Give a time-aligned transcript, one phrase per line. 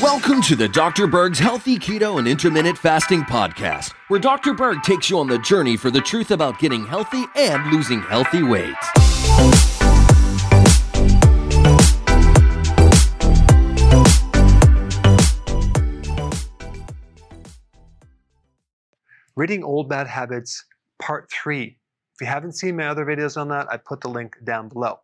[0.00, 1.06] Welcome to the Dr.
[1.06, 4.54] Berg's Healthy Keto and Intermittent Fasting Podcast, where Dr.
[4.54, 8.42] Berg takes you on the journey for the truth about getting healthy and losing healthy
[8.42, 8.74] weight.
[19.36, 20.64] Ridding Old Bad Habits,
[20.98, 21.78] Part 3.
[22.14, 25.00] If you haven't seen my other videos on that, I put the link down below.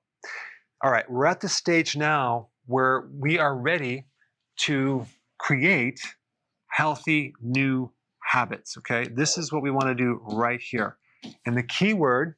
[0.84, 4.06] All right, we're at the stage now where we are ready
[4.56, 5.06] to
[5.38, 6.00] create
[6.66, 9.06] healthy new habits, okay?
[9.08, 10.96] This is what we want to do right here.
[11.46, 12.34] And the key word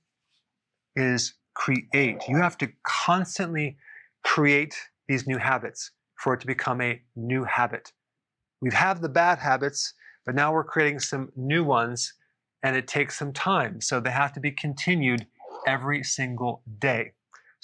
[0.94, 2.20] is create.
[2.28, 3.78] You have to constantly
[4.24, 4.74] create
[5.08, 7.92] these new habits for it to become a new habit.
[8.60, 9.94] We have the bad habits,
[10.26, 12.12] but now we're creating some new ones
[12.62, 13.80] and it takes some time.
[13.80, 15.26] So they have to be continued
[15.66, 17.12] every single day.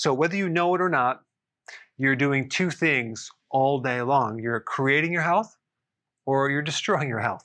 [0.00, 1.20] So whether you know it or not,
[1.98, 4.38] you're doing two things all day long.
[4.38, 5.54] You're creating your health
[6.24, 7.44] or you're destroying your health.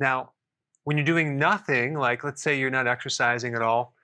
[0.00, 0.32] Now,
[0.82, 3.94] when you're doing nothing, like let's say you're not exercising at all,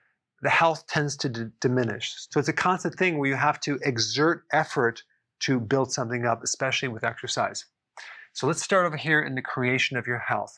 [0.41, 2.15] the health tends to d- diminish.
[2.31, 5.03] So it's a constant thing where you have to exert effort
[5.41, 7.65] to build something up, especially with exercise.
[8.31, 10.57] So let's start over here in the creation of your health.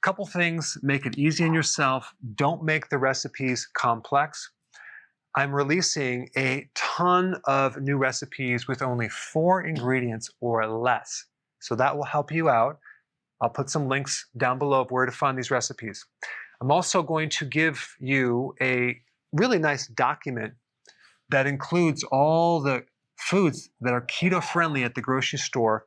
[0.00, 2.14] Couple things make it easy on yourself.
[2.36, 4.50] Don't make the recipes complex.
[5.36, 11.26] I'm releasing a ton of new recipes with only four ingredients or less.
[11.60, 12.78] So that will help you out.
[13.40, 16.04] I'll put some links down below of where to find these recipes.
[16.60, 18.96] I'm also going to give you a
[19.32, 20.54] really nice document
[21.28, 22.84] that includes all the
[23.16, 25.86] foods that are keto friendly at the grocery store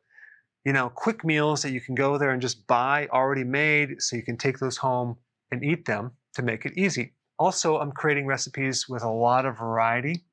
[0.66, 4.16] you know, quick meals that you can go there and just buy already made so
[4.16, 5.18] you can take those home
[5.52, 7.14] and eat them to make it easy.
[7.42, 10.24] Also, I'm creating recipes with a lot of variety,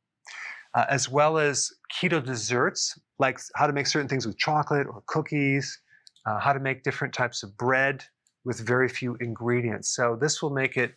[0.74, 5.02] uh, as well as keto desserts, like how to make certain things with chocolate or
[5.06, 5.80] cookies,
[6.26, 8.04] uh, how to make different types of bread
[8.44, 9.88] with very few ingredients.
[9.88, 10.97] So this will make it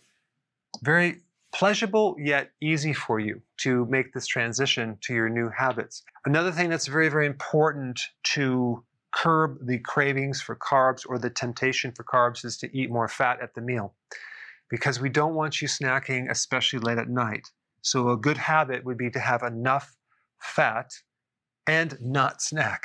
[0.83, 1.21] very
[1.53, 6.03] pleasurable yet easy for you to make this transition to your new habits.
[6.25, 8.01] Another thing that's very, very important
[8.35, 13.07] to curb the cravings for carbs or the temptation for carbs is to eat more
[13.07, 13.94] fat at the meal
[14.71, 17.47] because we don't want you snacking, especially late at night.
[17.83, 19.95] So, a good habit would be to have enough
[20.39, 20.89] fat
[21.67, 22.81] and not snack.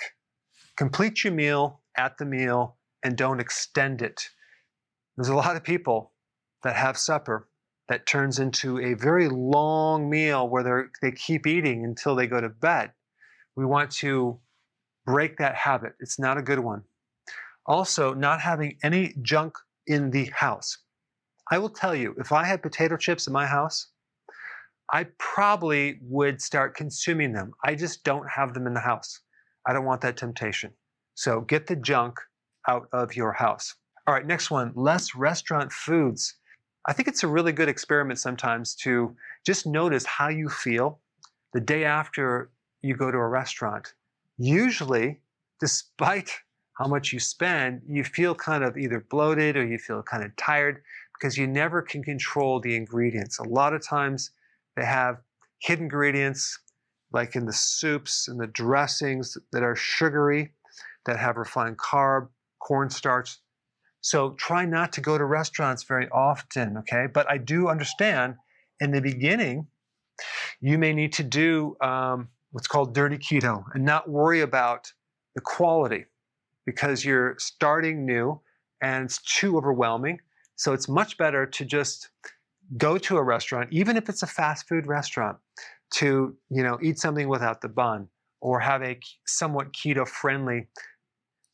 [0.76, 4.28] Complete your meal at the meal and don't extend it.
[5.16, 6.12] There's a lot of people
[6.64, 7.48] that have supper
[7.88, 12.48] that turns into a very long meal where they keep eating until they go to
[12.48, 12.92] bed.
[13.54, 14.40] We want to
[15.06, 15.92] break that habit.
[16.00, 16.82] It's not a good one.
[17.64, 19.54] Also, not having any junk
[19.86, 20.78] in the house.
[21.50, 23.88] I will tell you, if I had potato chips in my house,
[24.92, 27.52] I probably would start consuming them.
[27.64, 29.20] I just don't have them in the house.
[29.66, 30.72] I don't want that temptation.
[31.14, 32.18] So get the junk
[32.68, 33.74] out of your house.
[34.06, 36.34] All right, next one less restaurant foods.
[36.86, 41.00] I think it's a really good experiment sometimes to just notice how you feel
[41.52, 42.50] the day after
[42.82, 43.94] you go to a restaurant
[44.38, 45.20] usually,
[45.60, 46.30] despite
[46.78, 50.34] how much you spend, you feel kind of either bloated or you feel kind of
[50.36, 50.82] tired
[51.18, 53.38] because you never can control the ingredients.
[53.38, 54.30] A lot of times
[54.76, 55.18] they have
[55.58, 56.58] hidden ingredients
[57.12, 60.52] like in the soups and the dressings that are sugary,
[61.06, 62.28] that have refined carb,
[62.58, 63.38] cornstarch.
[64.00, 67.06] So try not to go to restaurants very often, okay?
[67.12, 68.34] But I do understand
[68.80, 69.68] in the beginning,
[70.60, 74.92] you may need to do um, what's called dirty keto and not worry about
[75.34, 76.04] the quality
[76.64, 78.40] because you're starting new
[78.82, 80.18] and it's too overwhelming.
[80.56, 82.08] So it's much better to just
[82.76, 85.38] go to a restaurant, even if it's a fast food restaurant,
[85.94, 88.08] to you know eat something without the bun
[88.40, 90.66] or have a somewhat keto friendly.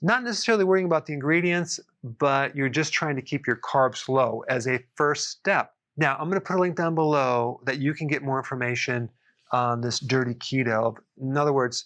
[0.01, 4.43] Not necessarily worrying about the ingredients, but you're just trying to keep your carbs low
[4.49, 5.75] as a first step.
[5.97, 9.11] Now, I'm going to put a link down below that you can get more information
[9.53, 10.97] on this dirty keto.
[11.21, 11.85] In other words,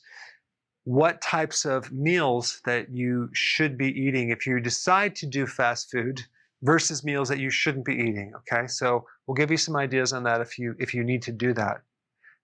[0.84, 5.90] what types of meals that you should be eating if you decide to do fast
[5.90, 6.24] food
[6.66, 8.32] versus meals that you shouldn't be eating.
[8.38, 11.32] Okay, so we'll give you some ideas on that if you if you need to
[11.32, 11.80] do that.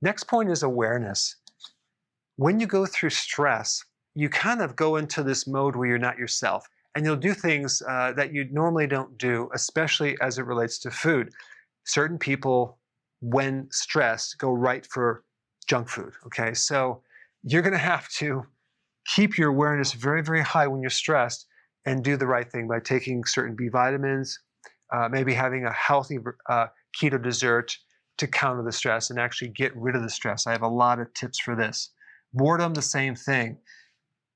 [0.01, 1.37] Next point is awareness.
[2.37, 3.85] When you go through stress,
[4.15, 7.83] you kind of go into this mode where you're not yourself, and you'll do things
[7.89, 11.31] uh, that you normally don't do, especially as it relates to food.
[11.85, 12.79] Certain people
[13.21, 15.25] when stressed, go right for
[15.67, 16.13] junk food.
[16.27, 17.03] Okay, so
[17.43, 18.45] you're going to have to
[19.07, 21.47] keep your awareness very, very high when you're stressed
[21.87, 24.39] and do the right thing by taking certain B vitamins,
[24.93, 26.19] uh, maybe having a healthy
[26.49, 26.67] uh,
[27.01, 27.77] keto dessert
[28.19, 30.47] to counter the stress and actually get rid of the stress.
[30.47, 31.91] I have a lot of tips for this.
[32.35, 33.59] Boredom, the same thing.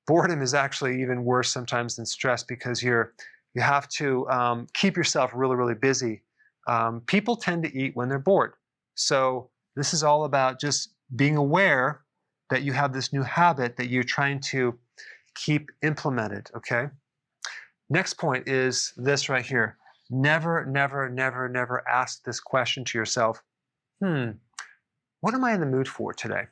[0.07, 3.13] Boredom is actually even worse sometimes than stress because you're
[3.53, 6.21] you have to um, keep yourself really, really busy.
[6.67, 8.53] Um, people tend to eat when they're bored.
[8.93, 12.01] So this is all about just being aware
[12.49, 14.77] that you have this new habit that you're trying to
[15.33, 16.87] keep implemented, okay?
[17.89, 19.77] Next point is this right here.
[20.09, 23.41] Never, never, never, never ask this question to yourself
[24.01, 24.31] hmm,
[25.21, 26.43] what am I in the mood for today?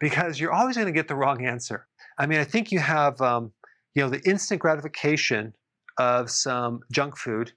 [0.00, 1.86] Because you're always going to get the wrong answer.
[2.18, 3.52] I mean, I think you have, um,
[3.94, 5.54] you know, the instant gratification
[5.98, 7.52] of some junk food,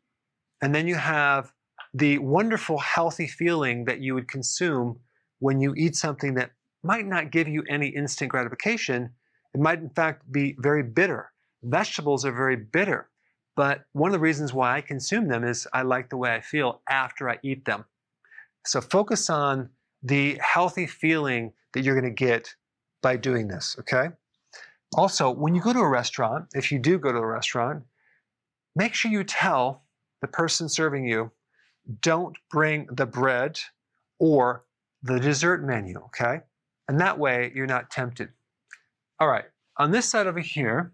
[0.62, 1.52] and then you have
[1.94, 5.00] the wonderful, healthy feeling that you would consume
[5.40, 6.52] when you eat something that
[6.84, 9.12] might not give you any instant gratification.
[9.54, 11.32] It might, in fact, be very bitter.
[11.64, 13.10] Vegetables are very bitter.
[13.56, 16.42] But one of the reasons why I consume them is I like the way I
[16.42, 17.86] feel after I eat them.
[18.66, 19.70] So focus on
[20.04, 22.56] the healthy feeling that you're going to get
[23.02, 24.10] by doing this, okay?
[24.96, 27.84] Also, when you go to a restaurant, if you do go to a restaurant,
[28.76, 29.84] make sure you tell
[30.22, 31.32] the person serving you,
[32.02, 33.60] don't bring the bread
[34.20, 34.64] or
[35.04, 36.42] the dessert menu, okay?
[36.88, 38.30] And that way you're not tempted.
[39.20, 39.46] All right,
[39.78, 40.92] on this side over here,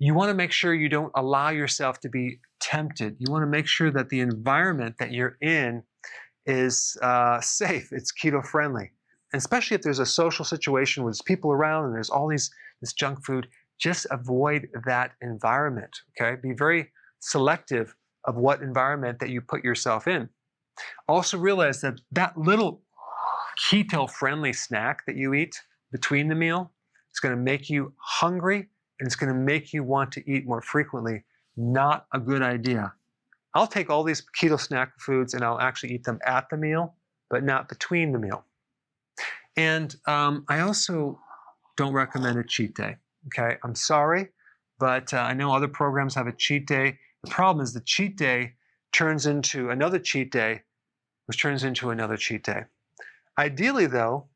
[0.00, 3.16] you want to make sure you don't allow yourself to be tempted.
[3.18, 5.82] You want to make sure that the environment that you're in
[6.46, 8.90] is uh, safe, it's keto friendly.
[9.32, 12.50] And especially if there's a social situation with people around and there's all these
[12.80, 13.46] this junk food,
[13.78, 15.94] just avoid that environment.
[16.18, 17.94] Okay, be very selective
[18.24, 20.30] of what environment that you put yourself in.
[21.08, 22.80] Also realize that that little
[23.70, 25.54] keto friendly snack that you eat
[25.92, 26.72] between the meal
[27.12, 28.68] is going to make you hungry
[29.00, 31.24] and it's going to make you want to eat more frequently.
[31.56, 32.92] Not a good idea.
[33.54, 36.94] I'll take all these keto snack foods and I'll actually eat them at the meal,
[37.28, 38.44] but not between the meal.
[39.56, 41.18] And um, I also
[41.76, 42.96] don't recommend a cheat day.
[43.26, 44.28] Okay, I'm sorry,
[44.78, 46.98] but uh, I know other programs have a cheat day.
[47.24, 48.52] The problem is the cheat day
[48.92, 50.62] turns into another cheat day,
[51.26, 52.64] which turns into another cheat day.
[53.38, 54.28] Ideally, though,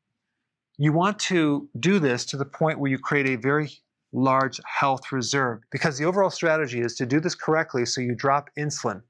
[0.77, 3.69] you want to do this to the point where you create a very
[4.15, 8.49] large health reserve because the overall strategy is to do this correctly so you drop
[8.57, 9.01] insulin,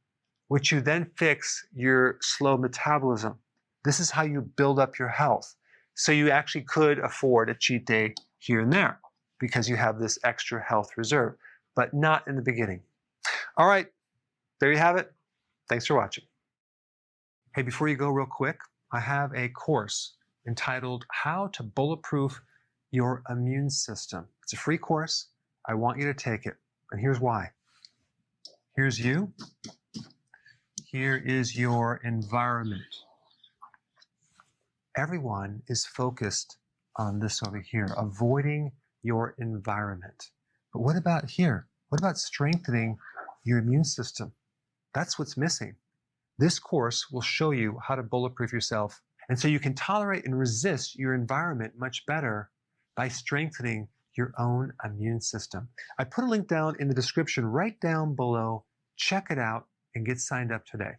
[0.48, 3.38] which you then fix your slow metabolism.
[3.84, 5.56] This is how you build up your health.
[5.94, 9.00] So you actually could afford a cheat day here and there
[9.40, 11.36] because you have this extra health reserve,
[11.76, 12.82] but not in the beginning.
[13.58, 13.88] All right,
[14.60, 15.14] there you have it.
[15.70, 16.24] Thanks for watching.
[17.56, 18.60] Hey, before you go, real quick,
[18.92, 20.16] I have a course
[20.48, 22.42] entitled How to Bulletproof
[22.92, 24.28] Your Immune System.
[24.44, 25.28] It's a free course.
[25.68, 26.56] I want you to take it.
[26.92, 27.52] And here's why.
[28.76, 29.34] Here's you.
[30.86, 32.82] Here is your environment.
[34.98, 36.58] Everyone is focused
[36.96, 38.72] on this over here, avoiding
[39.04, 40.32] your environment.
[40.72, 41.68] But what about here?
[41.90, 42.98] What about strengthening
[43.44, 44.32] your immune system?
[44.94, 45.76] That's what's missing.
[46.38, 49.02] This course will show you how to bulletproof yourself.
[49.30, 52.50] And so you can tolerate and resist your environment much better
[52.96, 53.88] by strengthening
[54.18, 55.68] your own immune system.
[56.00, 58.64] I put a link down in the description right down below.
[58.96, 60.94] Check it out and get signed up today.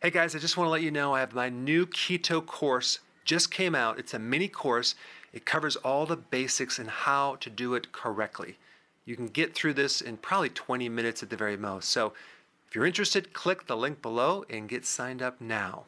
[0.00, 3.00] Hey guys, I just want to let you know I have my new keto course
[3.28, 3.98] just came out.
[3.98, 4.94] It's a mini course.
[5.34, 8.56] It covers all the basics and how to do it correctly.
[9.04, 11.90] You can get through this in probably 20 minutes at the very most.
[11.90, 12.14] So
[12.66, 15.84] if you're interested, click the link below and get signed up now.